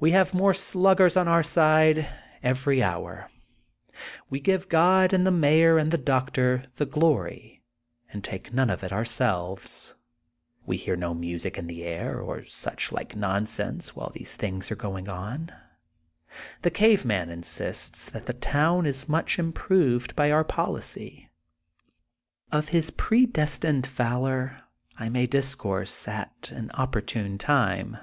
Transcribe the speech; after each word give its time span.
We 0.00 0.12
have 0.12 0.32
more 0.32 0.54
sluggers 0.54 1.14
on 1.14 1.28
our 1.28 1.42
side 1.42 2.08
every 2.42 2.82
hour. 2.82 3.28
We 4.30 4.40
give 4.40 4.70
God 4.70 5.12
and 5.12 5.26
the 5.26 5.30
Mayor 5.30 5.76
and 5.76 5.90
the 5.90 5.98
Doctor 5.98 6.64
the 6.76 6.86
glory, 6.86 7.62
and 8.10 8.24
take 8.24 8.54
none 8.54 8.70
of 8.70 8.82
it 8.82 8.94
ourselves. 8.94 9.94
We 10.64 10.78
hear 10.78 10.96
no 10.96 11.12
music 11.12 11.58
in 11.58 11.66
the 11.66 11.82
air 11.84 12.18
or 12.18 12.44
such 12.44 12.92
like 12.92 13.14
nonsense, 13.14 13.94
while 13.94 14.08
these 14.08 14.36
things 14.36 14.70
are 14.70 14.74
going 14.74 15.10
on. 15.10 15.52
The 16.62 16.70
Gave 16.70 17.04
Man 17.04 17.28
insists 17.28 18.08
that 18.10 18.24
the 18.24 18.32
town 18.32 18.86
is 18.86 19.06
much 19.06 19.38
improved 19.38 20.16
by 20.16 20.30
our 20.30 20.44
policy. 20.44 21.28
Of 22.50 22.70
his 22.70 22.88
predestined 22.90 23.84
valor 23.86 24.60
I 24.98 25.10
may 25.10 25.26
discourse 25.26 26.08
at 26.08 26.50
an 26.54 26.70
op 26.72 26.92
portune 26.94 27.38
time. 27.38 27.98